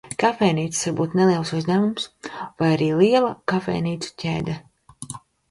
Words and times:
Kafejnīcas 0.21 0.79
var 0.87 0.95
būt 0.99 1.11
neliels 1.19 1.51
uzņēmums 1.57 2.07
vai 2.39 2.71
arī 2.77 2.89
liela 3.03 3.31
kafejnīcu 3.53 4.13
ķēde. 4.25 4.59